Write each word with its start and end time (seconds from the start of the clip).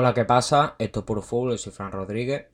Hola, 0.00 0.14
¿qué 0.14 0.24
pasa? 0.24 0.76
Esto 0.78 1.00
es 1.00 1.06
Puro 1.06 1.22
Fútbol, 1.22 1.58
soy 1.58 1.72
Fran 1.72 1.90
Rodríguez. 1.90 2.46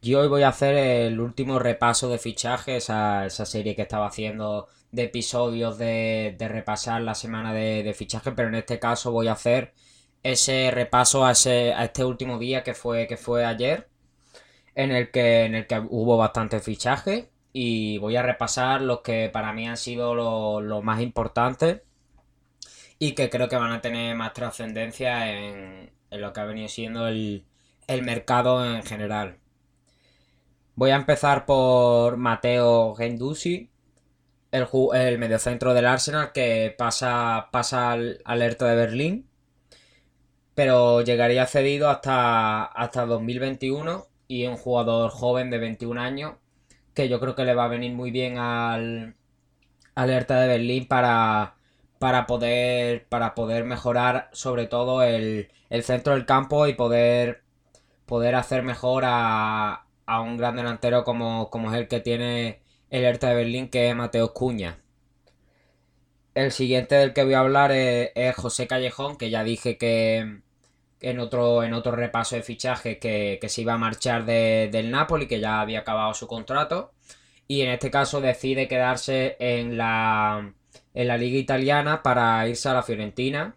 Y 0.00 0.14
hoy 0.14 0.28
voy 0.28 0.42
a 0.44 0.50
hacer 0.50 0.76
el 0.76 1.18
último 1.18 1.58
repaso 1.58 2.08
de 2.08 2.18
fichajes, 2.18 2.84
esa, 2.84 3.26
esa 3.26 3.44
serie 3.44 3.74
que 3.74 3.82
estaba 3.82 4.06
haciendo 4.06 4.68
de 4.92 5.02
episodios 5.02 5.78
de, 5.78 6.36
repasar 6.38 7.02
la 7.02 7.16
semana 7.16 7.52
de, 7.52 7.82
de 7.82 7.92
fichajes, 7.92 8.32
pero 8.36 8.46
en 8.50 8.54
este 8.54 8.78
caso 8.78 9.10
voy 9.10 9.26
a 9.26 9.32
hacer 9.32 9.74
ese 10.22 10.70
repaso 10.70 11.24
a, 11.24 11.32
ese, 11.32 11.70
este 11.72 12.04
último 12.04 12.38
día 12.38 12.62
que 12.62 12.74
fue, 12.74 13.08
que 13.08 13.16
fue 13.16 13.44
ayer, 13.44 13.88
en 14.76 14.92
el 14.92 15.10
que, 15.10 15.44
en 15.46 15.56
el 15.56 15.66
que 15.66 15.80
hubo 15.90 16.16
bastantes 16.16 16.62
fichajes 16.62 17.26
y 17.52 17.98
voy 17.98 18.14
a 18.14 18.22
repasar 18.22 18.80
los 18.82 19.00
que 19.00 19.28
para 19.32 19.52
mí 19.52 19.66
han 19.66 19.76
sido 19.76 20.14
los 20.14 20.84
más 20.84 21.00
importantes 21.00 21.82
y 23.02 23.12
que 23.14 23.30
creo 23.30 23.48
que 23.48 23.56
van 23.56 23.72
a 23.72 23.80
tener 23.80 24.14
más 24.14 24.34
trascendencia 24.34 25.32
en, 25.32 25.90
lo 26.10 26.32
que 26.32 26.40
ha 26.40 26.44
venido 26.44 26.68
siendo 26.68 27.08
el, 27.08 27.44
mercado 28.02 28.64
en 28.64 28.82
general. 28.84 29.38
Voy 30.76 30.90
a 30.90 30.96
empezar 30.96 31.46
por 31.46 32.18
Mateo 32.18 32.94
Gendusi, 32.94 33.70
el, 34.52 34.66
el 34.94 35.18
mediocentro 35.18 35.72
del 35.72 35.86
Arsenal 35.86 36.32
que 36.32 36.74
pasa, 36.76 37.48
pasa 37.50 37.92
al 37.92 38.20
alerta 38.24 38.66
de 38.66 38.76
Berlín, 38.76 39.30
pero 40.54 41.00
llegaría 41.00 41.46
cedido 41.46 41.88
hasta, 41.88 42.64
hasta 42.64 43.06
2021 43.06 44.06
y 44.28 44.46
un 44.46 44.58
jugador 44.58 45.10
joven 45.10 45.50
de 45.50 45.58
21 45.58 46.00
años 46.00 46.34
que 46.94 47.08
yo 47.08 47.18
creo 47.18 47.34
que 47.34 47.44
le 47.44 47.54
va 47.54 47.64
a 47.64 47.68
venir 47.68 47.92
muy 47.92 48.10
bien 48.10 48.36
al 48.36 49.16
alerta 49.94 50.38
de 50.40 50.48
Berlín 50.48 50.86
para 50.86 51.56
para 52.00 52.26
poder, 52.26 53.06
para 53.08 53.34
poder 53.34 53.64
mejorar 53.64 54.30
sobre 54.32 54.66
todo 54.66 55.02
el, 55.02 55.50
centro 55.82 56.14
del 56.14 56.24
campo 56.26 56.66
y 56.66 56.72
poder, 56.74 57.42
poder 58.06 58.36
hacer 58.36 58.62
mejor 58.62 59.04
a, 59.06 59.86
a 60.06 60.20
un 60.22 60.38
gran 60.38 60.56
delantero 60.56 61.04
como, 61.04 61.50
como 61.50 61.70
es 61.70 61.78
el 61.78 61.88
que 61.88 62.00
tiene 62.00 62.62
el 62.88 63.04
Hertha 63.04 63.28
de 63.28 63.34
Berlín, 63.36 63.68
que 63.68 63.90
es 63.90 63.96
Mateo 63.96 64.32
Cuña. 64.32 64.78
El 66.34 66.52
siguiente 66.52 66.94
del 66.94 67.12
que 67.12 67.24
voy 67.24 67.34
a 67.34 67.40
hablar 67.40 67.70
es, 67.72 68.34
José 68.36 68.66
Callejón, 68.66 69.18
que 69.18 69.28
ya 69.28 69.44
dije 69.44 69.76
que 69.76 70.40
en 71.00 71.20
otro, 71.20 71.64
en 71.64 71.74
otro 71.74 71.92
repaso 71.92 72.36
de 72.36 72.42
fichaje 72.42 72.98
que, 72.98 73.38
que 73.42 73.48
se 73.50 73.60
iba 73.60 73.74
a 73.74 73.78
marchar 73.78 74.24
del 74.24 74.90
Napoli, 74.90 75.28
que 75.28 75.40
ya 75.40 75.60
había 75.60 75.80
acabado 75.80 76.14
su 76.14 76.26
contrato. 76.26 76.92
Y 77.46 77.60
en 77.62 77.70
este 77.70 77.90
caso 77.90 78.22
decide 78.22 78.68
quedarse 78.68 79.36
en 79.40 79.76
la, 79.76 80.54
en 80.94 81.08
la 81.08 81.16
liga 81.16 81.38
italiana 81.38 82.02
para 82.02 82.46
irse 82.48 82.68
a 82.68 82.74
la 82.74 82.82
Fiorentina. 82.82 83.56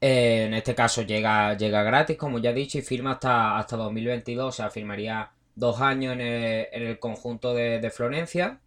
Eh, 0.00 0.44
en 0.46 0.54
este 0.54 0.74
caso 0.74 1.02
llega, 1.02 1.56
llega 1.56 1.82
gratis, 1.82 2.16
como 2.16 2.38
ya 2.38 2.50
he 2.50 2.54
dicho, 2.54 2.78
y 2.78 2.82
firma 2.82 3.12
hasta, 3.12 3.58
hasta 3.58 3.76
2022, 3.76 4.48
o 4.48 4.52
sea, 4.52 4.70
firmaría 4.70 5.32
dos 5.54 5.80
años 5.80 6.14
en 6.14 6.20
el, 6.20 6.98
conjunto 6.98 7.54
de, 7.54 7.90
Florencia. 7.90 8.60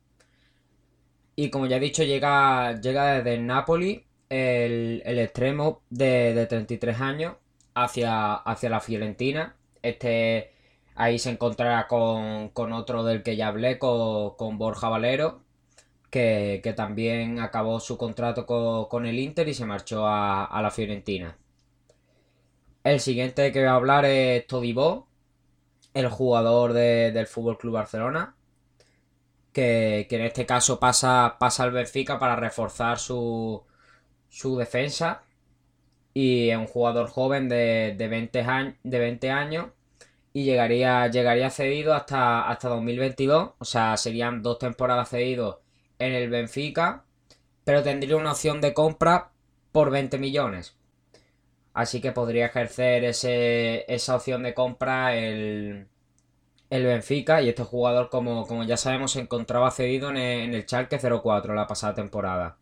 Y 1.35 1.49
como 1.49 1.66
ya 1.66 1.77
he 1.77 1.79
dicho, 1.79 2.03
llega, 2.03 2.79
llega 2.79 3.16
desde 3.16 3.35
el 3.35 3.47
Napoli, 3.47 4.05
el, 4.29 5.01
extremo 5.05 5.81
de, 5.89 6.45
33 6.47 7.01
años, 7.01 7.35
hacia, 7.73 8.35
hacia 8.35 8.69
la 8.69 8.79
Fiorentina. 8.79 9.55
Este 9.81 10.53
ahí 10.95 11.19
se 11.19 11.31
encontrará 11.31 11.88
con, 11.88 12.73
otro 12.73 13.03
del 13.03 13.23
que 13.23 13.35
ya 13.35 13.47
hablé, 13.47 13.79
con, 13.79 14.35
con 14.35 14.57
Borja 14.57 14.89
Valero, 14.89 15.41
que, 16.14 16.73
también 16.75 17.39
acabó 17.39 17.80
su 17.80 17.97
contrato 17.97 18.45
con, 18.45 19.06
el 19.08 19.17
Inter 19.19 19.47
y 19.47 19.53
se 19.56 19.66
marchó 19.66 20.06
a, 20.08 20.59
la 20.61 20.69
Fiorentina. 20.72 21.38
El 22.83 23.00
siguiente 23.00 23.52
que 23.52 23.59
voy 23.59 23.67
a 23.69 23.75
hablar 23.75 24.06
es 24.06 24.45
Todibó, 24.45 25.08
el 25.94 26.09
jugador 26.09 26.73
del 26.73 27.28
Fútbol 27.28 27.58
Club 27.58 27.73
Barcelona, 27.73 28.36
que, 29.53 30.07
en 30.09 30.22
este 30.22 30.46
caso 30.46 30.79
pasa, 30.79 31.38
pasa 31.40 31.63
al 31.63 31.72
Benfica 31.72 32.19
para 32.19 32.35
reforzar 32.35 33.00
su, 33.00 33.63
su 34.29 34.57
defensa. 34.57 35.23
Y 36.13 36.50
es 36.50 36.57
un 36.57 36.68
jugador 36.68 37.09
joven 37.09 37.50
de, 37.50 37.96
20, 37.97 38.78
de 38.84 39.00
20 39.00 39.31
años 39.31 39.68
y 40.34 40.44
llegaría, 40.46 41.07
llegaría 41.07 41.50
cedido 41.50 41.94
hasta, 41.96 42.47
hasta 42.50 42.69
2022. 42.69 43.52
O 43.57 43.66
sea, 43.66 43.97
serían 43.97 44.44
dos 44.44 44.59
temporadas 44.59 45.09
cedidos 45.09 45.62
en 46.08 46.14
el 46.14 46.30
Benfica, 46.30 47.06
pero 47.64 47.84
tendría 47.84 48.18
una 48.18 48.31
opción 48.31 48.62
de 48.62 48.74
compra 48.74 49.31
por 49.72 49.91
20 49.91 50.18
millones. 50.19 50.75
Así 51.74 52.02
que 52.02 52.12
podría 52.12 52.47
ejercer 52.47 53.03
ese, 53.03 53.86
esa 53.94 54.16
opción 54.16 54.44
de 54.44 54.53
compra 54.53 55.16
el, 55.16 55.88
el 56.69 56.86
Benfica 56.86 57.41
y 57.41 57.50
este 57.50 57.64
jugador, 57.64 58.09
como, 58.09 58.47
como, 58.47 58.64
ya 58.64 58.78
sabemos, 58.78 59.12
se 59.14 59.22
encontraba 59.22 59.72
cedido 59.72 60.09
en 60.09 60.18
el, 60.18 60.64
Schalke 60.64 61.00
04 61.00 61.56
la 61.56 61.68
pasada 61.68 61.96
temporada. 61.96 62.58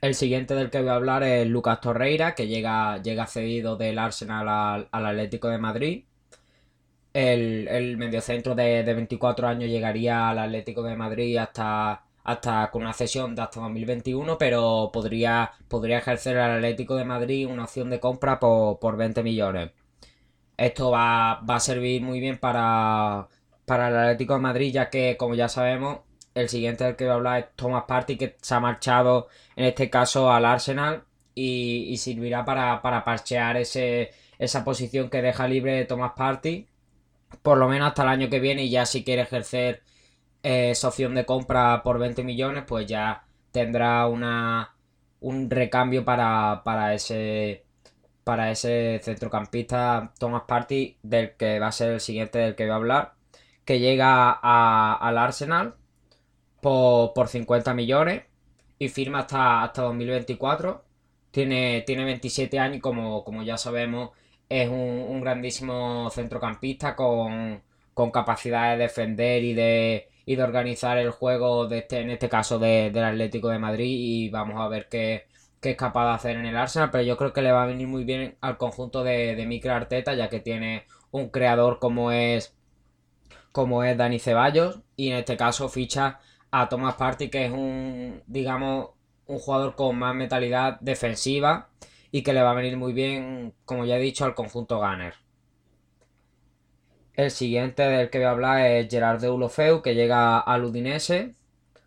El 0.00 0.14
siguiente 0.14 0.54
del 0.54 0.70
que 0.70 0.80
voy 0.80 0.88
a 0.90 0.94
hablar 0.94 1.22
es 1.24 1.46
Lucas 1.48 1.80
Torreira, 1.80 2.34
que 2.34 2.46
llega, 2.48 3.02
llega 3.02 3.26
cedido 3.26 3.76
del 3.76 3.98
Arsenal 3.98 4.48
al, 4.90 5.06
Atlético 5.06 5.48
de 5.48 5.58
Madrid. 5.58 6.04
El, 7.12 7.68
el 7.68 7.96
mediocentro 7.96 8.54
de, 8.54 8.84
de 8.84 8.94
24 8.94 9.48
años 9.48 9.68
llegaría 9.70 10.28
al 10.30 10.38
Atlético 10.38 10.82
de 10.82 10.96
Madrid 10.96 11.36
hasta 11.38 12.04
hasta 12.28 12.70
con 12.70 12.82
una 12.82 12.92
cesión 12.92 13.34
de 13.34 13.40
hasta 13.40 13.60
2021, 13.60 14.36
pero 14.36 14.90
podría, 14.92 15.52
podría 15.66 15.98
ejercer 15.98 16.36
el 16.36 16.42
Atlético 16.42 16.94
de 16.96 17.06
Madrid 17.06 17.48
una 17.48 17.64
opción 17.64 17.88
de 17.88 18.00
compra 18.00 18.38
por, 18.38 18.96
20 18.98 19.22
millones. 19.22 19.70
Esto 20.58 20.90
va, 20.90 21.40
a 21.40 21.60
servir 21.60 22.02
muy 22.02 22.20
bien 22.20 22.38
para, 22.38 23.28
para 23.64 23.88
el 23.88 23.96
Atlético 23.96 24.34
de 24.34 24.40
Madrid, 24.40 24.72
ya 24.74 24.90
que, 24.90 25.16
como 25.16 25.34
ya 25.36 25.48
sabemos, 25.48 26.00
el 26.34 26.50
siguiente 26.50 26.84
del 26.84 26.96
que 26.96 27.04
voy 27.04 27.12
a 27.12 27.14
hablar 27.14 27.38
es 27.40 27.46
Thomas 27.56 27.84
Party, 27.88 28.18
que 28.18 28.36
se 28.42 28.54
ha 28.54 28.60
marchado 28.60 29.28
en 29.56 29.64
este 29.64 29.88
caso 29.88 30.30
al 30.30 30.44
Arsenal 30.44 31.04
y, 31.34 31.96
servirá 31.96 32.44
para, 32.44 32.82
para 32.82 33.04
parchear 33.04 33.56
ese, 33.56 34.10
esa 34.38 34.64
posición 34.64 35.08
que 35.08 35.22
deja 35.22 35.48
libre 35.48 35.84
Thomas 35.86 36.12
Party, 36.14 36.66
por 37.42 37.56
lo 37.56 37.68
menos 37.68 37.88
hasta 37.88 38.02
el 38.02 38.08
año 38.10 38.28
que 38.28 38.40
viene, 38.40 38.64
y 38.64 38.70
ya 38.70 38.84
si 38.84 39.02
quiere 39.02 39.22
ejercer 39.22 39.82
esa 40.42 40.88
opción 40.88 41.14
de 41.14 41.26
compra 41.26 41.82
por 41.82 41.98
20 41.98 42.24
millones, 42.24 42.64
pues 42.66 42.86
ya 42.86 43.24
tendrá 43.52 44.06
una, 44.06 44.74
un 45.20 45.50
recambio 45.50 46.04
para, 46.04 46.62
para 46.64 46.94
ese 46.94 47.64
para 48.24 48.50
ese 48.50 49.00
centrocampista 49.02 50.12
Thomas 50.18 50.42
Party 50.46 50.98
del 51.02 51.34
que 51.36 51.58
va 51.58 51.68
a 51.68 51.72
ser 51.72 51.92
el 51.92 52.00
siguiente 52.00 52.38
del 52.38 52.54
que 52.54 52.64
voy 52.64 52.72
a 52.72 52.76
hablar 52.76 53.14
que 53.64 53.80
llega 53.80 54.30
al 54.32 55.18
Arsenal 55.18 55.76
por, 56.60 57.14
por, 57.14 57.28
50 57.28 57.74
millones 57.74 58.24
y 58.78 58.88
firma 58.88 59.20
hasta, 59.20 59.62
hasta 59.64 59.82
2024 59.82 60.84
tiene, 61.30 61.82
tiene 61.86 62.04
27 62.04 62.58
años 62.58 62.78
y 62.78 62.80
como, 62.80 63.24
como 63.24 63.42
ya 63.42 63.56
sabemos 63.56 64.10
es 64.48 64.68
un, 64.68 64.76
un 64.76 65.20
grandísimo 65.20 66.10
centrocampista 66.10 66.96
con, 66.96 67.62
con 67.94 68.10
capacidad 68.10 68.72
de 68.72 68.78
defender 68.84 69.42
y 69.44 69.54
de, 69.54 70.08
y 70.28 70.36
de 70.36 70.42
organizar 70.42 70.98
el 70.98 71.10
juego 71.10 71.68
de 71.68 71.78
este, 71.78 72.00
en 72.00 72.10
este 72.10 72.28
caso 72.28 72.58
del 72.58 73.02
Atlético 73.02 73.48
de 73.48 73.58
Madrid 73.58 73.96
y 73.98 74.28
vamos 74.28 74.60
a 74.60 74.68
ver 74.68 74.86
qué, 74.90 75.26
es 75.62 75.76
capaz 75.76 76.04
de 76.04 76.14
hacer 76.16 76.36
en 76.36 76.44
el 76.44 76.54
Arsenal, 76.54 76.90
pero 76.90 77.02
yo 77.02 77.16
creo 77.16 77.32
que 77.32 77.40
le 77.40 77.50
va 77.50 77.62
a 77.62 77.66
venir 77.66 77.88
muy 77.88 78.04
bien 78.04 78.36
al 78.42 78.58
conjunto 78.58 79.02
de, 79.02 79.34
de 79.34 79.70
Arteta, 79.70 80.12
ya 80.12 80.28
que 80.28 80.40
tiene 80.40 80.84
un 81.12 81.30
creador 81.30 81.78
como 81.78 82.12
es 82.12 82.54
como 83.52 83.82
es 83.84 83.96
Dani 83.96 84.18
Ceballos 84.18 84.80
y 84.96 85.08
en 85.08 85.16
este 85.16 85.38
caso 85.38 85.70
ficha 85.70 86.20
a 86.50 86.68
Thomas 86.68 86.96
Party 86.96 87.30
que 87.30 87.46
es 87.46 87.50
un 87.50 88.22
digamos 88.26 88.90
un 89.26 89.38
jugador 89.38 89.76
con 89.76 89.96
más 89.98 90.14
mentalidad 90.14 90.78
defensiva 90.80 91.70
y 92.10 92.22
que 92.22 92.34
le 92.34 92.42
va 92.42 92.50
a 92.50 92.54
venir 92.54 92.76
muy 92.76 92.92
bien 92.92 93.54
como 93.64 93.86
ya 93.86 93.96
he 93.96 94.00
dicho 94.00 94.26
al 94.26 94.34
conjunto 94.34 94.76
Gunner. 94.78 95.14
El 97.18 97.32
siguiente 97.32 97.82
del 97.82 98.10
que 98.10 98.18
voy 98.18 98.26
a 98.26 98.30
hablar 98.30 98.60
es 98.66 98.88
Gerard 98.88 99.20
de 99.20 99.28
Ulofeu, 99.28 99.82
que 99.82 99.96
llega 99.96 100.38
al 100.38 100.64
Udinese, 100.64 101.34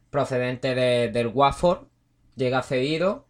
procedente 0.09 0.75
del 0.75 1.27
Watford, 1.27 1.87
llega 2.35 2.61
cedido 2.63 3.25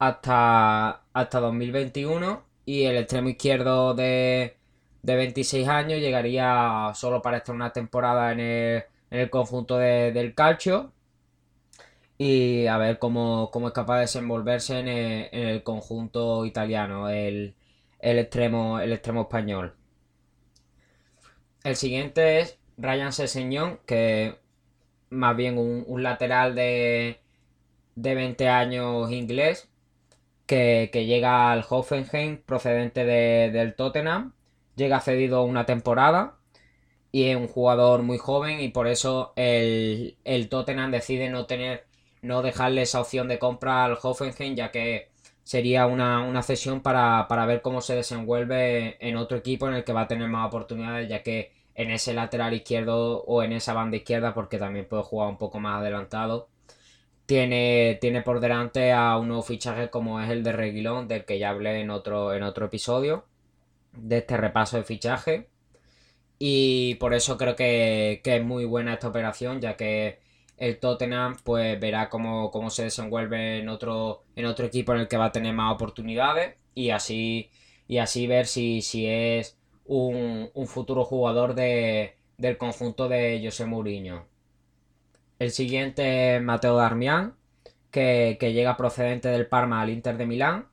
hasta, 0.00 1.04
hasta 1.12 1.40
2021 1.40 2.42
y 2.66 2.84
el 2.86 2.96
extremo 2.96 3.28
izquierdo 3.28 3.94
de, 3.94 4.56
26 5.04 5.68
años 5.68 6.00
llegaría 6.00 6.90
solo 6.94 7.22
para 7.22 7.36
estar 7.38 7.54
una 7.54 7.72
temporada 7.72 8.32
en 8.32 8.40
el, 9.10 9.30
conjunto 9.30 9.78
del 9.78 10.34
calcio 10.34 10.92
y 12.18 12.66
a 12.66 12.78
ver 12.78 12.98
cómo, 12.98 13.50
es 13.54 13.72
capaz 13.72 13.94
de 13.96 14.00
desenvolverse 14.02 14.80
en 14.80 14.88
el, 14.88 15.62
conjunto 15.62 16.44
italiano, 16.46 17.08
el, 17.08 17.54
extremo, 18.00 18.80
el 18.80 18.92
extremo 18.92 19.22
español. 19.22 19.74
El 21.64 21.76
siguiente 21.76 22.40
es 22.40 22.58
Ryan 22.76 23.12
Sesseñón, 23.12 23.80
que 23.86 24.36
más 25.10 25.36
bien 25.36 25.58
un, 25.58 26.02
lateral 26.02 26.54
de, 26.54 27.20
de 27.96 28.14
20 28.14 28.48
años 28.48 29.10
inglés, 29.10 29.68
que, 30.46 30.90
llega 30.92 31.52
al 31.52 31.64
Hoffenheim 31.68 32.38
procedente 32.38 33.04
del 33.04 33.74
Tottenham, 33.74 34.32
llega 34.76 35.00
cedido 35.00 35.42
una 35.44 35.66
temporada 35.66 36.38
y 37.12 37.24
es 37.24 37.36
un 37.36 37.48
jugador 37.48 38.02
muy 38.02 38.18
joven 38.18 38.60
y 38.60 38.68
por 38.68 38.86
eso 38.86 39.32
el, 39.36 40.16
el 40.24 40.48
Tottenham 40.48 40.90
decide 40.90 41.30
no 41.30 41.46
tener 41.46 41.86
no 42.22 42.42
dejarle 42.42 42.82
esa 42.82 43.00
opción 43.00 43.28
de 43.28 43.38
compra 43.38 43.84
al 43.84 43.98
Hoffenheim 44.02 44.54
ya 44.56 44.70
que 44.70 45.10
sería 45.48 45.86
una, 45.86 46.42
cesión 46.42 46.82
para, 46.82 47.26
ver 47.46 47.62
cómo 47.62 47.80
se 47.80 47.94
desenvuelve 47.94 48.98
en 49.00 49.16
otro 49.16 49.38
equipo 49.38 49.66
en 49.66 49.74
el 49.76 49.84
que 49.84 49.94
va 49.94 50.02
a 50.02 50.06
tener 50.06 50.28
más 50.28 50.46
oportunidades 50.46 51.08
ya 51.08 51.22
que 51.22 51.52
en 51.74 51.90
ese 51.90 52.12
lateral 52.12 52.52
izquierdo 52.52 53.22
o 53.24 53.42
en 53.42 53.52
esa 53.52 53.72
banda 53.72 53.96
izquierda 53.96 54.34
porque 54.34 54.58
también 54.58 54.86
puede 54.86 55.04
jugar 55.04 55.30
un 55.30 55.38
poco 55.38 55.58
más 55.58 55.80
adelantado 55.80 56.48
tiene, 57.24 57.96
tiene 57.98 58.20
por 58.22 58.40
delante 58.40 58.92
a 58.92 59.16
un 59.16 59.28
nuevo 59.28 59.42
fichaje 59.42 59.88
como 59.88 60.20
es 60.20 60.28
el 60.30 60.42
de 60.42 60.52
Reguilón 60.52 61.08
del 61.08 61.24
que 61.24 61.38
ya 61.38 61.48
hablé 61.50 61.80
en 61.80 61.90
otro, 61.90 62.34
en 62.34 62.42
otro 62.42 62.66
episodio 62.66 63.24
de 63.92 64.18
este 64.18 64.36
repaso 64.36 64.76
de 64.76 64.84
fichaje. 64.84 65.48
Y 66.38 66.96
por 66.96 67.14
eso 67.14 67.38
creo 67.38 67.56
que, 67.56 68.20
es 68.22 68.44
muy 68.44 68.64
buena 68.64 68.94
esta 68.94 69.08
operación, 69.08 69.60
ya 69.60 69.76
que 69.76 70.20
el 70.58 70.78
Tottenham 70.78 71.36
pues 71.44 71.78
verá 71.80 72.08
cómo, 72.10 72.50
se 72.70 72.84
desenvuelve 72.84 73.60
en 73.60 73.68
otro, 73.68 74.24
en 74.36 74.46
otro 74.46 74.66
equipo 74.66 74.92
en 74.92 75.00
el 75.00 75.08
que 75.08 75.16
va 75.16 75.26
a 75.26 75.32
tener 75.32 75.54
más 75.54 75.74
oportunidades 75.74 76.56
y 76.74 76.90
así, 76.90 77.50
y 77.86 77.98
así 77.98 78.26
ver 78.26 78.46
si, 78.46 78.82
si 78.82 79.06
es 79.06 79.58
un, 79.86 80.50
futuro 80.66 81.04
jugador 81.04 81.54
de, 81.54 82.16
del 82.36 82.58
conjunto 82.58 83.08
de 83.08 83.40
José 83.44 83.66
Mourinho. 83.66 84.26
El 85.38 85.50
siguiente 85.52 86.36
es 86.36 86.42
Mateo 86.42 86.76
Darmian, 86.76 87.34
que, 87.90 88.36
que 88.40 88.52
llega 88.52 88.76
procedente 88.76 89.28
del 89.28 89.46
Parma 89.46 89.80
al 89.82 89.90
Inter 89.90 90.16
de 90.16 90.26
Milán 90.26 90.68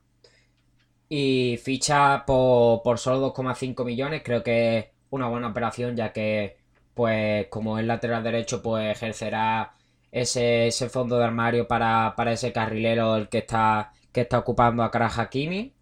y 1.10 1.58
ficha 1.64 2.26
por, 2.26 2.82
por 2.84 3.00
solo 3.00 3.34
2,5 3.34 3.86
millones, 3.86 4.22
creo 4.24 4.44
que 4.44 4.92
una 5.12 5.28
buena 5.28 5.50
operación 5.50 5.96
ya 5.96 6.12
que 6.12 6.58
pues 6.96 7.48
como 7.50 7.80
es 7.80 7.86
lateral 7.86 8.24
derecho 8.24 8.62
pues 8.64 8.92
ejercerá 8.92 9.74
ese, 10.12 10.72
fondo 10.90 11.18
de 11.20 11.26
armario 11.26 11.68
para, 11.68 12.16
ese 12.32 12.54
carrilero 12.54 13.18
el 13.18 13.30
que 13.30 13.40
está, 13.40 13.94
que 14.14 14.22
está 14.22 14.40
ocupando 14.40 14.84
a 14.84 14.92
Kara 14.92 15.12
Hakimi 15.16 15.74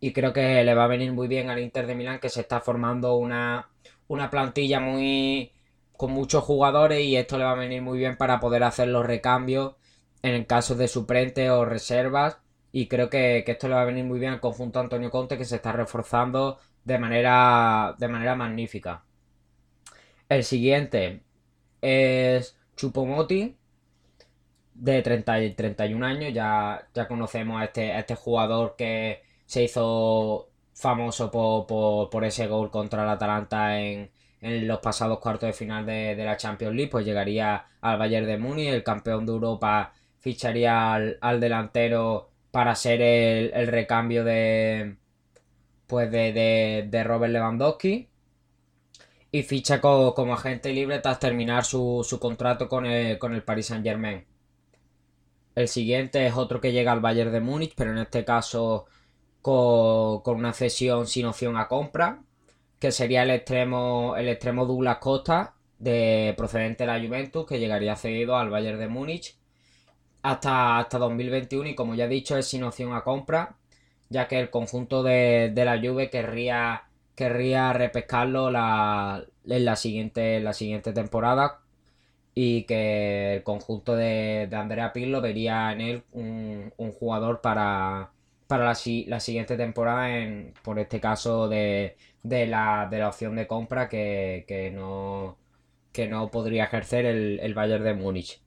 y 0.00 0.12
creo 0.12 0.32
que 0.32 0.64
le 0.64 0.74
va 0.74 0.84
a 0.84 0.88
venir 0.88 1.12
muy 1.12 1.28
bien 1.28 1.50
al 1.50 1.60
Inter 1.60 1.86
de 1.86 1.94
Milán 1.94 2.20
que 2.20 2.28
se 2.28 2.40
está 2.42 2.60
formando 2.60 3.16
una, 3.16 3.68
una 4.08 4.30
plantilla 4.30 4.80
muy 4.80 5.52
con 5.96 6.12
muchos 6.12 6.44
jugadores 6.44 7.00
y 7.04 7.16
esto 7.16 7.38
le 7.38 7.44
va 7.44 7.52
a 7.52 7.54
venir 7.54 7.82
muy 7.82 7.98
bien 7.98 8.16
para 8.16 8.40
poder 8.40 8.64
hacer 8.64 8.88
los 8.88 9.06
recambios 9.06 9.76
en 10.22 10.34
el 10.34 10.46
caso 10.46 10.74
de 10.74 10.88
suplente 10.88 11.50
o 11.50 11.64
reservas 11.64 12.38
y 12.72 12.88
creo 12.88 13.08
que, 13.10 13.42
que, 13.46 13.52
esto 13.52 13.68
le 13.68 13.74
va 13.76 13.82
a 13.82 13.84
venir 13.86 14.04
muy 14.04 14.18
bien 14.18 14.32
al 14.34 14.40
conjunto 14.40 14.80
Antonio 14.80 15.10
Conte 15.10 15.38
que 15.38 15.44
se 15.44 15.56
está 15.56 15.72
reforzando 15.72 16.58
de 16.84 16.98
manera, 16.98 17.94
de 17.98 18.08
manera 18.08 18.34
magnífica. 18.36 19.04
El 20.28 20.44
siguiente 20.44 21.22
es 21.80 22.56
Chupomoti, 22.76 23.56
de 24.74 25.02
30 25.02 25.42
y 25.42 25.54
31 25.54 26.06
años. 26.06 26.32
Ya, 26.32 26.88
ya 26.94 27.08
conocemos 27.08 27.60
a 27.60 27.64
este, 27.64 27.98
este 27.98 28.14
jugador 28.14 28.74
que 28.76 29.22
se 29.46 29.64
hizo 29.64 30.48
famoso 30.74 31.30
por, 31.30 32.24
ese 32.24 32.46
gol 32.48 32.70
contra 32.70 33.04
el 33.04 33.08
Atalanta 33.10 33.80
en, 33.80 34.10
los 34.40 34.78
pasados 34.80 35.18
cuartos 35.18 35.48
de 35.48 35.52
final 35.52 35.86
de, 35.86 36.14
la 36.16 36.36
Champions 36.36 36.74
League. 36.74 36.90
Pues 36.90 37.06
llegaría 37.06 37.66
al 37.80 37.98
Bayern 37.98 38.26
de 38.26 38.38
Múnich, 38.38 38.68
el 38.68 38.84
campeón 38.84 39.26
de 39.26 39.32
Europa 39.32 39.92
ficharía 40.20 40.94
al, 40.94 41.40
delantero 41.40 42.30
para 42.50 42.74
ser 42.74 43.00
el 43.02 43.66
recambio 43.68 44.24
de, 44.24 44.96
pues 45.86 46.10
de, 46.10 46.86
de, 46.90 47.04
Robert 47.04 47.32
Lewandowski 47.32 48.08
y 49.38 49.42
ficha 49.42 49.80
como 49.80 50.34
agente 50.34 50.72
libre 50.72 50.98
tras 51.00 51.18
terminar 51.18 51.64
su, 51.64 52.04
contrato 52.20 52.68
con 52.68 52.86
el, 52.86 53.18
con 53.18 53.34
el 53.34 53.42
Paris 53.42 53.66
Saint 53.66 53.84
Germain. 53.84 54.24
El 55.54 55.68
siguiente 55.68 56.26
es 56.26 56.34
otro 56.34 56.60
que 56.60 56.72
llega 56.72 56.92
al 56.92 57.00
Bayern 57.00 57.32
de 57.32 57.40
Múnich, 57.40 57.74
pero 57.76 57.92
en 57.92 57.98
este 57.98 58.24
caso 58.24 58.86
con, 59.42 60.22
una 60.36 60.52
cesión 60.52 61.06
sin 61.06 61.26
opción 61.26 61.56
a 61.56 61.68
compra, 61.68 62.22
que 62.78 62.92
sería 62.92 63.22
el 63.22 63.30
extremo, 63.30 64.14
el 64.16 64.28
extremo 64.28 64.66
Douglas 64.66 64.98
Costa, 64.98 65.54
de, 65.78 66.34
procedente 66.36 66.84
de 66.84 66.92
la 66.92 67.00
Juventus, 67.00 67.46
que 67.46 67.58
llegaría 67.58 67.96
cedido 67.96 68.36
al 68.36 68.50
Bayern 68.50 68.78
de 68.78 68.88
Múnich 68.88 69.36
hasta, 70.22 70.78
hasta 70.78 70.98
2021 70.98 71.70
y 71.70 71.74
como 71.74 71.94
ya 71.94 72.06
he 72.06 72.08
dicho 72.08 72.36
es 72.36 72.46
sin 72.46 72.64
opción 72.64 72.94
a 72.94 73.02
compra 73.04 73.56
ya 74.08 74.28
que 74.28 74.38
el 74.38 74.50
conjunto 74.50 75.02
de, 75.02 75.52
la 75.54 75.78
Juve 75.78 76.10
querría, 76.10 76.84
querría 77.16 77.72
repescarlo 77.72 78.50
la, 78.50 79.24
en 79.46 79.64
la 79.64 79.76
siguiente, 79.76 80.40
la 80.40 80.52
siguiente 80.52 80.92
temporada 80.92 81.60
y 82.34 82.64
que 82.64 83.36
el 83.36 83.42
conjunto 83.42 83.96
de, 83.96 84.48
Andrea 84.52 84.92
Pirlo 84.92 85.20
vería 85.22 85.72
en 85.72 85.80
él 85.80 86.04
un, 86.12 86.72
jugador 87.00 87.40
para, 87.40 88.12
para 88.46 88.64
la, 88.66 88.74
siguiente 88.74 89.56
temporada, 89.56 90.16
en, 90.18 90.54
por 90.62 90.78
este 90.78 91.00
caso 91.00 91.48
de, 91.48 91.96
la, 92.22 92.88
opción 93.08 93.36
de 93.36 93.46
compra 93.46 93.88
que, 93.88 94.72
no, 94.74 95.38
que 95.92 96.08
no 96.08 96.30
podría 96.30 96.64
ejercer 96.64 97.06
el, 97.06 97.40
el 97.40 97.54
Bayern 97.54 97.84
de 97.84 97.94
Múnich. 97.94 98.42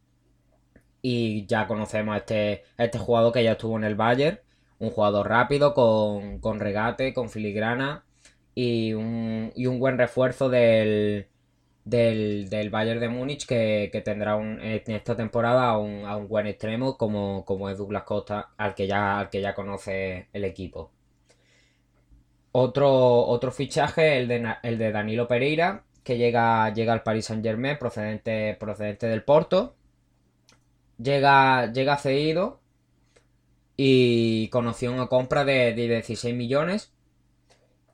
Y 1.02 1.46
ya 1.48 1.68
conocemos 1.68 2.16
a 2.16 2.18
este, 2.20 2.64
este 2.78 3.00
jugador 3.00 3.34
que 3.34 3.44
ya 3.44 3.54
estuvo 3.54 3.78
en 3.78 3.86
el 3.86 3.96
Bayern 3.96 4.40
un 4.80 4.92
jugador 4.92 5.28
rápido, 5.28 5.74
con, 5.74 6.60
regate, 6.60 7.14
con 7.14 7.30
filigrana 7.30 8.04
y 8.62 8.94
un, 8.94 9.54
y 9.56 9.68
un 9.68 9.80
buen 9.80 9.98
refuerzo 9.98 10.50
del, 10.50 11.28
del, 11.86 12.70
Bayern 12.70 13.00
de 13.00 13.08
Múnich 13.08 13.46
que, 13.46 14.02
tendrá 14.04 14.36
un, 14.36 14.60
en 14.62 14.84
esta 14.96 15.16
temporada 15.16 15.70
a 15.70 15.78
un, 15.78 16.06
a 16.06 16.18
un, 16.18 16.28
buen 16.28 16.46
extremo 16.46 16.98
como, 16.98 17.46
como 17.46 17.70
es 17.70 17.78
Douglas 17.78 18.04
Costa, 18.04 18.50
al 18.58 18.76
que 18.76 18.86
ya, 18.86 19.20
al 19.20 19.30
que 19.30 19.40
ya 19.42 19.56
conoce 19.56 20.28
el 20.34 20.44
equipo. 20.44 20.92
Otro, 22.52 23.26
otro 23.28 23.52
fichaje, 23.52 24.18
el 24.18 24.28
de, 24.28 24.56
el 24.64 24.78
de 24.78 24.92
Danilo 24.92 25.28
Pereira, 25.28 25.86
que 26.04 26.18
llega, 26.18 26.74
llega 26.74 26.92
al 26.92 27.04
Paris 27.04 27.28
Saint 27.28 27.44
Germain 27.44 27.78
procedente, 27.78 28.58
procedente 28.60 29.08
del 29.08 29.24
Porto. 29.24 29.76
Llega, 30.98 31.72
llega 31.72 31.96
cedido 31.96 32.60
y 33.78 34.50
con 34.50 34.68
opción 34.68 35.00
a 35.00 35.08
compra 35.08 35.46
de, 35.46 35.74
16 35.74 36.36
millones. 36.36 36.92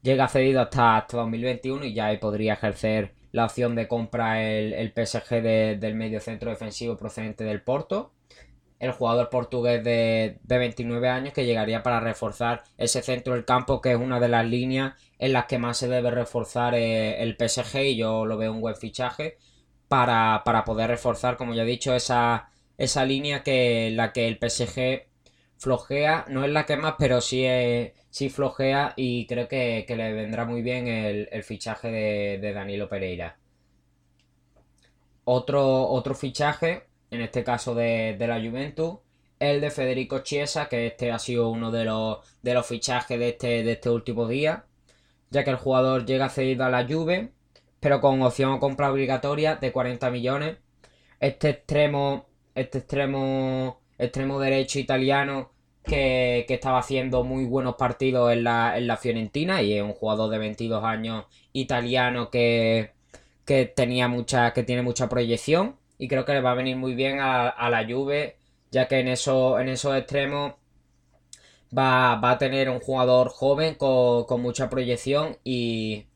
Llega 0.06 0.28
cedido 0.28 0.62
hasta, 0.62 0.98
hasta 0.98 1.18
2021 1.18 1.84
y 1.86 1.96
ya 1.96 2.06
ahí 2.06 2.18
podría 2.18 2.54
ejercer 2.54 3.16
la 3.32 3.46
opción 3.46 3.74
de 3.74 3.88
compra 3.88 4.44
el, 4.44 4.72
el 4.74 4.94
PSG 4.94 5.42
del 5.42 5.96
medio 5.96 6.20
centro 6.20 6.52
defensivo 6.52 6.96
procedente 6.96 7.44
del 7.44 7.64
Porto. 7.64 8.14
El 8.78 8.92
jugador 8.92 9.32
portugués 9.32 9.84
de, 9.84 10.38
29 10.44 11.10
años 11.10 11.34
que 11.34 11.48
llegaría 11.48 11.82
para 11.82 12.02
reforzar 12.02 12.62
ese 12.78 13.02
centro 13.02 13.34
del 13.34 13.46
campo 13.46 13.82
que 13.82 13.94
es 13.94 13.98
una 13.98 14.20
de 14.20 14.28
las 14.28 14.46
líneas 14.46 14.94
en 15.18 15.34
las 15.34 15.46
que 15.46 15.58
más 15.58 15.78
se 15.80 15.88
debe 15.88 16.12
reforzar 16.12 16.76
eh, 16.76 17.24
el 17.24 17.36
PSG 17.36 17.78
y 17.80 17.96
yo 17.96 18.28
lo 18.28 18.38
veo 18.38 18.54
un 18.54 18.62
buen 18.62 18.76
fichaje 18.76 19.40
para, 19.88 20.44
poder 20.68 20.92
reforzar, 20.92 21.36
como 21.36 21.56
ya 21.56 21.64
he 21.64 21.66
dicho, 21.66 21.96
esa, 21.96 22.52
esa 22.78 23.06
línea 23.06 23.42
que 23.42 23.90
la 23.92 24.14
que 24.14 24.28
el 24.28 24.38
PSG 24.38 25.08
flojea, 25.58 26.26
no 26.30 26.44
es 26.44 26.52
la 26.52 26.66
que 26.66 26.78
más, 26.78 26.96
pero 26.98 27.22
sí, 27.22 27.46
sí 28.10 28.30
flojea 28.30 28.94
y 28.96 29.26
creo 29.28 29.48
que, 29.48 29.86
le 29.88 30.14
vendrá 30.14 30.46
muy 30.46 30.62
bien 30.62 30.88
el, 30.88 31.44
fichaje 31.44 31.90
de, 32.40 32.54
Danilo 32.54 32.90
Pereira. 32.90 33.38
Otro, 35.26 35.88
otro 35.90 36.14
fichaje, 36.16 36.84
en 37.12 37.22
este 37.22 37.44
caso 37.44 37.74
de, 37.76 38.16
la 38.20 38.40
Juventus, 38.40 39.00
el 39.40 39.62
de 39.62 39.72
Federico 39.72 40.20
Chiesa, 40.20 40.70
que 40.70 40.88
este 40.88 41.12
ha 41.12 41.20
sido 41.20 41.50
uno 41.50 41.72
de 41.72 41.86
los, 41.86 42.20
de 42.42 42.54
los 42.54 42.66
fichajes 42.66 43.20
de 43.20 43.30
este, 43.30 43.64
de 43.64 43.74
este 43.74 43.90
último 43.90 44.28
día, 44.28 44.66
ya 45.32 45.44
que 45.44 45.50
el 45.50 45.58
jugador 45.58 46.06
llega 46.06 46.30
cedido 46.30 46.66
a 46.66 46.70
la 46.70 46.88
Juve, 46.88 47.32
pero 47.80 48.02
con 48.02 48.22
opción 48.22 48.54
a 48.54 48.60
compra 48.60 48.92
obligatoria 48.92 49.56
de 49.56 49.72
40 49.72 50.10
millones. 50.10 50.58
Este 51.20 51.50
extremo, 51.50 52.28
este 52.56 52.80
extremo 52.80 53.82
extremo 53.98 54.40
derecho 54.40 54.80
italiano 54.80 55.52
que, 55.86 56.46
estaba 56.50 56.80
haciendo 56.80 57.24
muy 57.24 57.46
buenos 57.46 57.76
partidos 57.76 58.32
en 58.34 58.44
la, 58.44 58.78
en 58.78 58.88
la, 58.88 58.98
Fiorentina 58.98 59.62
y 59.62 59.74
es 59.74 59.84
un 59.84 59.94
jugador 59.94 60.30
de 60.32 60.38
22 60.40 60.84
años 60.84 61.26
italiano 61.54 62.30
que, 62.30 62.94
tenía 63.76 64.08
mucha, 64.08 64.54
que 64.54 64.64
tiene 64.64 64.82
mucha 64.82 65.08
proyección 65.10 65.78
y 65.98 66.08
creo 66.08 66.26
que 66.26 66.34
le 66.34 66.42
va 66.42 66.52
a 66.52 66.56
venir 66.56 66.76
muy 66.78 66.96
bien 66.96 67.20
a, 67.22 67.70
la 67.70 67.86
Juve 67.88 68.38
ya 68.72 68.88
que 68.88 69.00
en, 69.00 69.08
eso, 69.08 69.60
en 69.60 69.70
esos 69.70 69.96
extremos 69.96 70.54
va, 71.78 72.20
a 72.30 72.38
tener 72.38 72.70
un 72.70 72.80
jugador 72.80 73.30
joven 73.30 73.76
con, 73.76 74.42
mucha 74.42 74.70
proyección 74.70 75.38
y, 75.44 76.08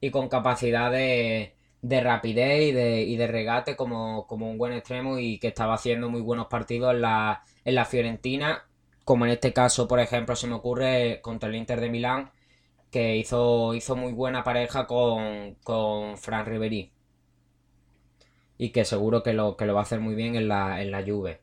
y 0.00 0.10
con 0.10 0.28
capacidad 0.28 0.90
de, 0.90 1.55
de 1.82 2.00
rapidez 2.00 2.70
y 2.70 2.72
de, 2.72 3.02
y 3.02 3.16
de 3.16 3.26
regate 3.26 3.76
como, 3.76 4.26
un 4.28 4.58
buen 4.58 4.72
extremo 4.72 5.18
y 5.18 5.38
que 5.38 5.48
estaba 5.48 5.74
haciendo 5.74 6.10
muy 6.10 6.20
buenos 6.20 6.46
partidos 6.48 6.94
en 6.94 7.02
la, 7.02 7.44
en 7.64 7.74
la 7.74 7.84
Fiorentina 7.84 8.66
como 9.06 9.24
en 9.24 9.30
este 9.32 9.52
caso, 9.52 9.86
por 9.86 10.00
ejemplo, 10.00 10.34
se 10.34 10.48
me 10.48 10.54
ocurre 10.56 11.20
contra 11.22 11.48
el 11.48 11.54
Inter 11.54 11.80
de 11.80 11.90
Milán, 11.90 12.32
que 12.90 13.16
hizo, 13.16 13.72
hizo 13.74 13.94
muy 13.96 14.12
buena 14.12 14.42
pareja 14.44 14.86
con, 14.88 15.54
con 15.62 16.18
Fran 16.18 16.44
Riveri. 16.44 16.92
Y 18.58 18.70
que 18.70 18.84
seguro 18.84 19.22
que 19.22 19.32
lo, 19.32 19.56
que 19.56 19.64
lo 19.64 19.74
va 19.74 19.80
a 19.80 19.82
hacer 19.84 20.00
muy 20.00 20.16
bien 20.16 20.34
en 20.34 20.48
la, 20.48 20.82
en 20.82 20.90
la 20.90 21.04
Juve. 21.04 21.40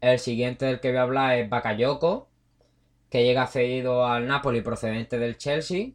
El 0.00 0.18
siguiente 0.18 0.64
del 0.64 0.80
que 0.80 0.88
voy 0.88 0.96
a 0.96 1.02
hablar 1.02 1.36
es 1.36 1.50
Bakayoko, 1.50 2.30
que 3.10 3.22
llega 3.22 3.46
cedido 3.48 4.06
al 4.06 4.26
Napoli 4.26 4.62
procedente 4.62 5.18
del 5.18 5.36
Chelsea, 5.36 5.90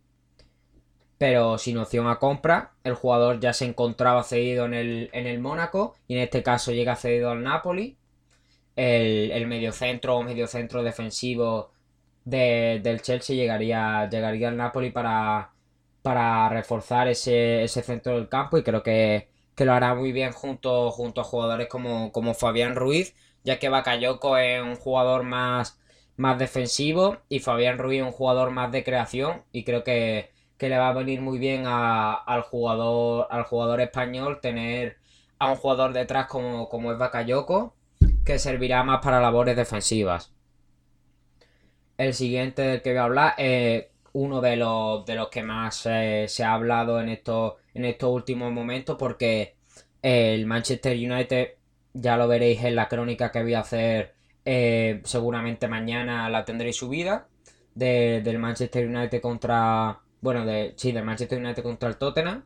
pero 1.23 1.57
sin 1.57 1.77
opción 1.77 2.09
a 2.09 2.19
compra. 2.19 2.73
El 2.83 2.95
jugador 2.95 3.39
ya 3.39 3.53
se 3.53 3.63
encontraba 3.63 4.23
cedido 4.25 4.65
en 4.65 4.73
el, 4.73 5.09
en 5.13 5.25
el 5.25 5.39
Mónaco 5.39 5.95
y 6.05 6.15
en 6.15 6.19
este 6.19 6.43
caso 6.43 6.73
llega 6.73 6.97
cedido 6.97 7.29
al 7.31 7.43
Napoli 7.43 7.95
el, 8.75 9.31
el 9.31 9.47
mediocentro 9.47 10.17
o 10.17 10.23
mediocentro 10.23 10.83
defensivo 10.83 11.71
del 12.25 13.01
Chelsea 13.01 13.37
llegaría, 13.37 14.09
llegaría 14.09 14.49
al 14.49 14.57
Napoli 14.57 14.91
para, 14.91 15.53
para 16.01 16.49
reforzar 16.49 17.07
ese, 17.07 17.69
centro 17.69 18.15
del 18.15 18.27
campo 18.27 18.57
y 18.57 18.63
creo 18.63 18.83
que, 18.83 19.29
lo 19.57 19.71
hará 19.71 19.95
muy 19.95 20.11
bien 20.11 20.33
junto, 20.33 20.91
junto 20.91 21.21
a 21.21 21.23
jugadores 21.23 21.69
como, 21.69 22.11
como 22.11 22.33
Fabián 22.33 22.75
Ruiz, 22.75 23.15
ya 23.45 23.59
que 23.59 23.69
Bakayoko 23.69 24.37
es 24.37 24.61
un 24.61 24.75
jugador 24.75 25.23
más, 25.23 25.79
más 26.17 26.37
defensivo 26.37 27.19
y 27.29 27.39
Fabián 27.39 27.77
Ruiz 27.77 28.01
es 28.01 28.07
un 28.07 28.11
jugador 28.11 28.51
más 28.51 28.73
de 28.73 28.83
creación 28.83 29.43
y 29.53 29.63
creo 29.63 29.85
que, 29.85 30.32
le 30.59 30.77
va 30.77 30.89
a 30.89 30.93
venir 30.93 31.21
muy 31.21 31.39
bien 31.39 31.65
al, 31.65 32.41
jugador, 32.43 33.27
al 33.29 33.43
jugador 33.43 33.81
español 33.81 34.39
tener 34.41 34.97
a 35.39 35.49
un 35.51 35.57
jugador 35.57 35.93
detrás 35.93 36.27
como, 36.27 36.69
como 36.69 36.91
es 36.91 36.97
Bakayoko 36.97 37.75
que 38.25 38.39
servirá 38.39 38.83
más 38.83 39.01
para 39.03 39.19
labores 39.19 39.55
defensivas. 39.55 40.31
El 41.97 42.13
siguiente 42.13 42.61
del 42.61 42.81
que 42.81 42.91
voy 42.91 42.99
a 42.99 43.03
hablar 43.03 43.33
es 43.37 43.85
uno 44.13 44.41
de 44.41 44.55
los, 44.55 45.05
de 45.05 45.15
los 45.15 45.29
que 45.29 45.43
más 45.43 45.75
se 45.75 46.43
ha 46.43 46.53
hablado 46.53 46.99
en 46.99 47.09
estos, 47.09 47.55
en 47.73 47.85
estos 47.85 48.09
últimos 48.09 48.51
momentos 48.51 48.95
porque 48.97 49.55
el 50.01 50.45
Manchester 50.45 50.95
United, 50.95 51.55
ya 51.93 52.17
lo 52.17 52.27
veréis 52.27 52.63
en 52.63 52.75
la 52.75 52.87
crónica 52.87 53.31
que 53.31 53.43
voy 53.43 53.53
a 53.53 53.59
hacer 53.59 54.13
eh, 54.45 55.01
seguramente 55.05 55.67
mañana 55.67 56.29
la 56.29 56.43
tendréis 56.43 56.75
subida 56.75 57.27
del 57.73 58.39
Manchester 58.39 58.87
United 58.87 59.21
contra 59.21 60.02
bueno 60.23 60.45
de 60.45 60.73
sí 60.77 60.91
del 60.91 61.05
Manchester 61.05 61.39
United 61.39 61.61
contra 61.61 61.89
el 61.89 61.97
Tottenham 61.97 62.43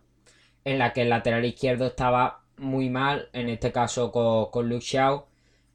en 0.66 0.80
la 0.80 0.92
que 0.92 1.04
el 1.04 1.10
lateral 1.10 1.46
izquierdo 1.46 1.88
estaba 1.88 2.42
muy 2.58 2.90
mal 2.90 3.30
en 3.34 3.50
este 3.50 3.72
caso 3.72 4.12
con, 4.12 4.52
con 4.52 4.68
Luke 4.68 4.84
Shaw 4.86 5.26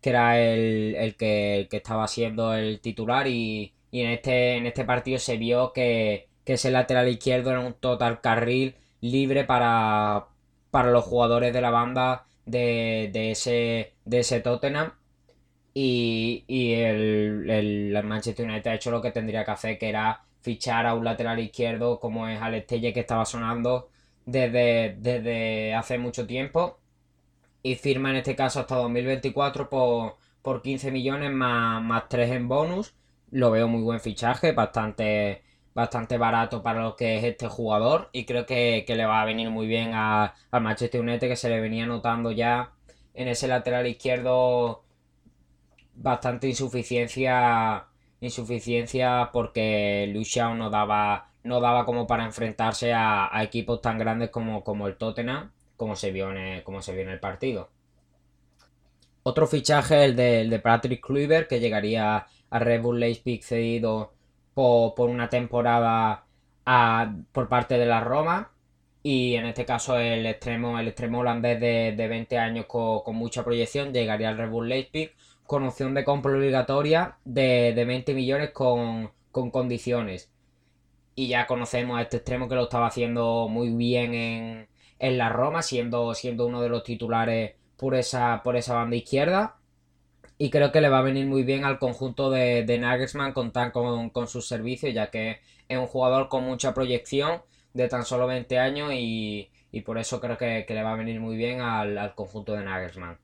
que 0.03 0.11
era 0.11 0.39
el, 0.41 1.15
que, 1.17 1.69
estaba 1.71 2.09
siendo 2.09 2.55
el 2.55 2.81
titular 2.81 3.29
y, 3.29 3.73
en, 3.93 4.11
este, 4.11 4.57
en 4.57 4.67
este 4.67 4.85
partido 4.85 5.19
se 5.19 5.37
vio 5.37 5.73
que, 5.73 6.29
ese 6.45 6.71
lateral 6.73 7.09
izquierdo 7.09 7.51
era 7.51 7.61
un 7.61 7.75
total 7.75 8.21
carril 8.21 8.75
libre 9.01 9.45
para, 9.45 10.27
para 10.71 10.91
los 10.91 11.05
jugadores 11.05 11.53
de 11.55 11.61
la 11.61 11.71
banda 11.71 12.27
de, 12.45 13.31
ese, 13.31 13.95
de 14.05 14.19
ese 14.19 14.41
Tottenham. 14.41 14.93
Y, 15.75 16.45
el, 16.49 17.49
el, 17.49 18.05
Manchester 18.05 18.47
United 18.47 18.71
ha 18.71 18.75
hecho 18.75 18.91
lo 18.91 19.01
que 19.01 19.13
tendría 19.13 19.45
que 19.45 19.51
hacer 19.53 19.79
que 19.79 19.89
era 19.89 20.25
fichar 20.43 20.87
a 20.87 20.95
un 20.95 21.05
lateral 21.05 21.39
izquierdo 21.41 22.01
como 22.01 22.29
es 22.29 22.41
Alex 22.41 22.67
que 22.67 23.01
estaba 23.01 23.25
sonando 23.25 23.89
desde, 24.27 24.97
desde 24.99 25.75
hace 25.75 25.99
mucho 25.99 26.27
tiempo 26.27 26.79
y 27.63 27.77
firma 27.77 28.11
en 28.11 28.17
este 28.17 28.37
caso 28.37 28.61
hasta 28.61 28.77
2024 28.77 29.71
por, 29.71 30.17
por 30.43 30.63
15 30.63 30.91
millones 30.91 31.31
más, 31.33 31.83
más 31.83 32.09
3 32.09 32.33
en 32.33 32.49
bonus. 32.49 32.95
Lo 33.31 33.51
veo 33.51 33.69
muy 33.69 33.83
buen 33.83 34.01
fichaje, 34.01 34.53
bastante, 34.53 35.43
bastante 35.75 36.19
barato 36.19 36.63
para 36.63 36.83
lo 36.83 36.97
que 36.97 37.19
es 37.19 37.25
este 37.25 37.49
jugador 37.49 38.11
y 38.13 38.25
creo 38.27 38.47
que, 38.47 38.85
le 38.87 39.07
va 39.07 39.23
a 39.23 39.25
venir 39.25 39.51
muy 39.51 39.67
bien 39.67 39.93
al 39.95 40.33
Manchester 40.51 41.01
United 41.01 41.29
que 41.29 41.37
se 41.37 41.49
le 41.49 41.61
venía 41.61 41.87
notando 41.87 42.31
ya 42.33 42.73
en 43.15 43.29
ese 43.29 43.49
lateral 43.49 43.87
izquierdo 43.87 44.85
bastante 45.95 46.49
insuficiencia 46.49 47.87
insuficiencia 48.27 49.31
porque 49.33 50.11
Luciano 50.13 50.55
no 50.55 50.71
daba 50.71 51.29
no 51.45 51.61
daba 51.61 51.85
como 51.85 52.07
para 52.07 52.25
enfrentarse 52.25 52.93
a, 52.95 53.31
equipos 53.43 53.81
tan 53.83 53.99
grandes 53.99 54.31
como, 54.31 54.63
como 54.63 54.87
el 54.87 54.97
Tottenham 54.97 55.51
como 55.77 55.97
se 55.97 56.13
vio 56.13 56.31
en 56.31 56.37
el, 56.39 56.63
como 56.63 56.81
se 56.81 56.93
vio 56.93 57.03
en 57.03 57.09
el 57.09 57.19
partido. 57.19 57.69
Otro 59.25 59.47
fichaje, 59.47 60.05
el 60.05 60.15
de, 60.17 60.43
el 60.43 60.51
de 60.51 60.61
Patrick 60.61 61.05
Kluivert, 61.05 61.49
que 61.49 61.59
llegaría 61.61 62.27
a 62.51 62.59
Red 62.59 62.83
Bull 62.83 63.01
Leipzig 63.01 63.43
cedido 63.43 64.13
por, 64.55 65.09
una 65.09 65.29
temporada 65.29 66.25
por 67.33 67.49
parte 67.49 67.79
de 67.79 67.87
la 67.87 68.01
Roma. 68.01 68.53
Y 69.03 69.35
en 69.35 69.47
este 69.47 69.65
caso 69.65 69.99
el 69.99 70.27
extremo, 70.27 70.79
el 70.79 70.87
extremo 70.89 71.21
holandés 71.21 71.61
de, 71.61 72.07
20 72.09 72.39
años 72.39 72.67
con, 72.67 73.17
mucha 73.17 73.45
proyección 73.45 73.93
llegaría 73.93 74.29
al 74.29 74.39
Red 74.39 74.51
Bull 74.51 74.69
Leipzig 74.69 75.13
con 75.53 75.65
opción 75.65 75.93
de 75.93 76.03
compra 76.03 76.33
obligatoria 76.33 77.19
de, 77.27 77.75
20 77.87 78.15
millones 78.15 78.53
con, 78.53 79.11
con 79.31 79.51
condiciones. 79.51 80.31
Y 81.15 81.29
ya 81.29 81.47
conocemos 81.47 81.99
a 81.99 82.03
este 82.03 82.17
extremo 82.17 82.49
que 82.49 82.55
lo 82.55 82.63
estaba 82.63 82.87
haciendo 82.87 83.49
muy 83.51 83.69
bien 83.69 84.15
en, 84.15 84.69
en 84.99 85.19
la 85.19 85.29
Roma, 85.29 85.61
siendo, 85.61 86.15
siendo 86.15 86.47
uno 86.47 86.63
de 86.63 86.71
los 86.71 86.85
titulares 86.85 87.53
por 87.77 87.95
esa, 87.95 88.41
por 88.43 88.57
esa 88.57 88.73
banda 88.73 88.97
izquierda. 88.97 89.57
Y 90.39 90.49
creo 90.49 90.73
que 90.73 90.81
le 90.81 90.89
va 90.89 91.01
a 91.01 91.03
venir 91.03 91.27
muy 91.27 91.43
bien 91.43 91.67
al 91.67 91.79
conjunto 91.79 92.31
de, 92.31 92.65
de 92.65 92.79
Nagelsmann 92.79 93.35
contar 93.35 93.73
con, 93.73 94.09
con 94.09 94.29
sus 94.29 94.49
servicios, 94.49 94.95
ya 94.95 95.11
que 95.11 95.41
es 95.69 95.77
un 95.77 95.87
jugador 95.87 96.31
con 96.31 96.45
mucha 96.45 96.73
proyección 96.73 97.43
de 97.75 97.89
tan 97.89 98.07
solo 98.07 98.27
20 98.27 98.59
años 98.59 98.91
y, 98.95 99.51
por 99.85 99.99
eso 99.99 100.19
creo 100.19 100.39
que, 100.39 100.65
le 100.67 100.83
va 100.83 100.95
a 100.95 100.97
venir 100.97 101.21
muy 101.21 101.37
bien 101.37 101.61
al, 101.61 102.15
conjunto 102.15 102.55
de 102.55 102.65
Nagelsmann. 102.65 103.19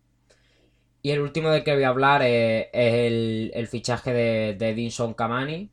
Y 1.08 1.12
el 1.12 1.20
último 1.20 1.48
del 1.48 1.64
que 1.64 1.72
voy 1.72 1.84
a 1.84 1.88
hablar 1.88 2.20
es, 2.20 2.66
el, 2.74 3.66
fichaje 3.70 4.12
de, 4.12 4.56
de 4.58 4.68
Edinson 4.68 5.14
Cavani 5.14 5.70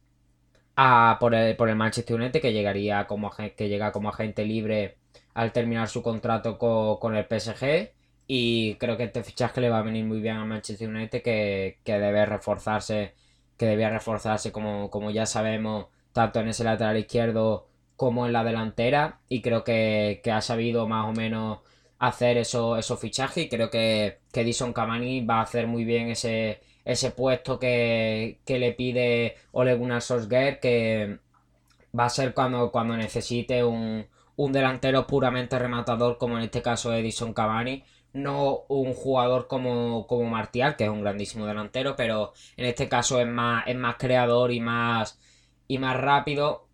a, 0.78 1.18
por, 1.20 1.36
el, 1.36 1.58
por 1.58 1.68
el 1.68 1.76
Manchester 1.76 2.16
United, 2.16 2.40
que 2.40 2.54
llegaría 2.54 3.06
como 3.06 3.30
que 3.58 3.68
llega 3.68 3.92
como 3.92 4.08
agente 4.08 4.46
libre 4.46 4.96
al 5.34 5.52
terminar 5.52 5.90
su 5.90 6.02
contrato 6.02 6.58
con, 6.58 7.18
el 7.18 7.26
PSG. 7.26 7.92
Y 8.28 8.76
creo 8.76 8.96
que 8.96 9.04
este 9.04 9.24
fichaje 9.24 9.60
le 9.60 9.70
va 9.70 9.80
a 9.80 9.82
venir 9.82 10.06
muy 10.06 10.22
bien 10.22 10.38
a 10.38 10.46
Manchester 10.46 10.88
United, 10.88 11.22
que, 11.22 11.80
debe 11.86 12.26
reforzarse, 12.26 13.14
que 13.58 13.66
debía 13.66 13.90
reforzarse 13.90 14.54
como, 14.54 14.90
como 14.90 15.12
ya 15.12 15.26
sabemos, 15.26 15.88
tanto 16.14 16.40
en 16.40 16.48
ese 16.48 16.64
lateral 16.64 16.96
izquierdo 16.96 17.68
como 17.98 18.26
en 18.26 18.32
la 18.32 18.46
delantera. 18.46 19.20
Y 19.28 19.42
creo 19.42 19.66
que, 19.66 20.22
ha 20.34 20.40
sabido 20.40 20.88
más 20.88 21.10
o 21.10 21.12
menos 21.12 21.60
hacer 22.00 22.38
esos 22.38 22.78
eso 22.80 22.98
fichajes. 22.98 23.46
Y 23.46 23.50
creo 23.50 23.70
que, 23.70 24.20
que 24.32 24.42
Edison 24.42 24.74
Cavani 24.74 25.26
va 25.26 25.40
a 25.40 25.44
hacer 25.44 25.68
muy 25.68 25.86
bien 25.86 26.10
ese, 26.10 26.62
ese 26.86 27.12
puesto 27.12 27.60
que, 27.60 28.40
le 28.46 28.72
pide 28.74 29.36
Ole 29.52 29.76
Gunnar 29.76 30.02
Solskjaer, 30.02 30.60
que 30.60 31.20
va 31.98 32.06
a 32.06 32.10
ser 32.10 32.34
cuando, 32.34 32.72
cuando 32.72 32.96
necesite 32.98 33.64
un, 33.64 34.06
un 34.36 34.52
delantero 34.52 35.08
puramente 35.08 35.58
rematador 35.60 36.18
como 36.18 36.38
en 36.38 36.44
este 36.46 36.62
caso 36.62 36.94
Edison 36.94 37.34
Cavani, 37.34 37.84
no 38.14 38.62
un 38.70 38.94
jugador 38.94 39.48
como, 39.48 40.08
como 40.08 40.24
Martial, 40.26 40.76
que 40.76 40.86
es 40.86 40.90
un 40.90 41.02
grandísimo 41.02 41.46
delantero, 41.46 41.96
pero 41.96 42.34
en 42.58 42.66
este 42.66 42.88
caso 42.88 43.20
es 43.20 43.28
más, 43.28 43.66
es 43.68 43.76
más 43.76 43.96
creador 43.98 44.52
y 44.52 44.60
más, 44.62 45.20
y 45.68 45.78
más 45.80 45.98
rápido, 45.98 46.65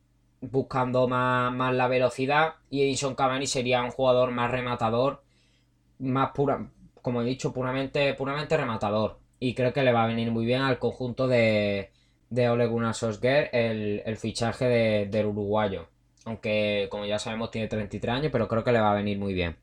buscando 0.42 1.08
más, 1.08 1.54
más 1.54 1.74
la 1.74 1.88
velocidad, 1.88 2.56
y 2.70 2.82
Edison 2.84 3.16
Cavani 3.16 3.48
sería 3.48 3.84
un 3.84 3.92
jugador 3.92 4.32
más 4.32 4.52
rematador, 4.52 5.24
más 6.00 6.32
pura, 6.32 6.68
como 7.02 7.22
he 7.22 7.26
dicho, 7.26 7.54
puramente, 7.54 8.14
puramente 8.16 8.58
rematador. 8.58 9.20
Y 9.40 9.54
creo 9.56 9.74
que 9.74 9.84
le 9.84 9.94
va 9.94 10.04
a 10.04 10.08
venir 10.08 10.32
muy 10.32 10.46
bien 10.46 10.62
al 10.62 10.80
conjunto 10.80 11.28
de, 11.28 11.92
de 12.30 12.50
Ole 12.50 12.68
Gunnar 12.68 12.94
Solskjaer 12.96 13.50
el, 13.54 14.04
el 14.06 14.18
fichaje 14.18 14.66
del 15.08 15.26
uruguayo 15.26 15.88
aunque 16.26 16.88
como 16.92 17.06
ya 17.06 17.20
sabemos 17.20 17.52
tiene 17.52 17.68
33 17.68 18.16
años, 18.16 18.32
pero 18.32 18.48
creo 18.48 18.64
que 18.64 18.72
le 18.72 18.80
va 18.82 18.92
a 18.92 18.96
venir 18.96 19.18
muy 19.18 19.34
bien. 19.34 19.58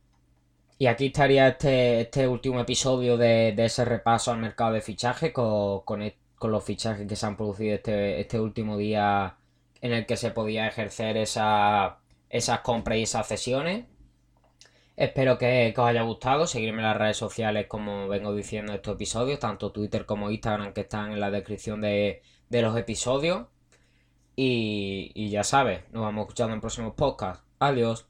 Y 0.78 0.86
aquí 0.86 1.06
estaría 1.06 1.48
este, 1.48 2.02
este 2.02 2.28
último 2.28 2.60
episodio 2.60 3.16
de, 3.16 3.54
ese 3.58 3.84
repaso 3.84 4.30
al 4.30 4.38
mercado 4.38 4.72
de 4.72 4.80
fichajes 4.80 5.32
con, 5.32 5.80
con, 5.80 6.12
los 6.50 6.64
fichajes 6.64 7.06
que 7.06 7.16
se 7.16 7.26
han 7.26 7.36
producido 7.36 7.74
este, 7.74 8.20
este 8.20 8.38
último 8.38 8.76
día 8.76 9.36
en 9.80 9.92
el 9.92 10.06
que 10.06 10.16
se 10.16 10.30
podía 10.30 10.66
ejercer 10.66 11.16
esa, 11.16 11.98
esas 12.30 12.60
compras 12.60 12.98
y 12.98 13.02
esas 13.02 13.26
cesiones. 13.28 13.86
Espero 14.96 15.38
que, 15.38 15.72
os 15.76 15.86
haya 15.86 16.02
gustado. 16.02 16.46
Seguirme 16.46 16.78
en 16.78 16.88
las 16.88 16.96
redes 16.96 17.16
sociales 17.16 17.66
como 17.68 18.08
vengo 18.08 18.34
diciendo 18.34 18.72
en 18.72 18.76
estos 18.76 18.94
episodios, 18.94 19.38
tanto 19.38 19.70
Twitter 19.72 20.06
como 20.06 20.30
Instagram 20.30 20.72
que 20.72 20.82
están 20.82 21.12
en 21.12 21.20
la 21.20 21.30
descripción 21.30 21.80
de, 21.80 22.22
de 22.48 22.62
los 22.62 22.76
episodios. 22.76 23.46
Y, 24.36 25.30
ya 25.30 25.44
sabes, 25.44 25.82
nos 25.92 26.02
vamos 26.02 26.22
escuchando 26.22 26.54
en 26.54 26.60
próximos 26.60 26.94
podcasts. 26.94 27.44
Adiós. 27.58 28.06